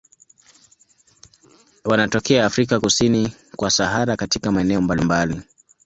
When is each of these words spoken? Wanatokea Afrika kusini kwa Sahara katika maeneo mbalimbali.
Wanatokea 1.83 2.45
Afrika 2.45 2.79
kusini 2.79 3.35
kwa 3.55 3.71
Sahara 3.71 4.17
katika 4.17 4.51
maeneo 4.51 4.81
mbalimbali. 4.81 5.41